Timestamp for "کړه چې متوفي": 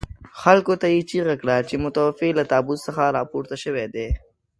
1.41-2.29